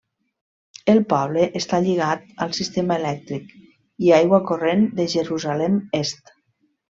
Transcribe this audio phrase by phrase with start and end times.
[0.93, 3.53] El poble està lligat al sistema elèctric
[4.07, 6.35] i aigua corrent de Jerusalem Est.